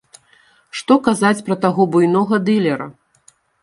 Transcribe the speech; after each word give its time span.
Што 0.79 0.97
казаць 1.09 1.45
пра 1.51 1.59
таго 1.69 1.89
буйнога 1.93 2.43
дылера! 2.51 2.93